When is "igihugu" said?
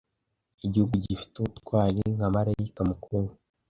0.65-0.93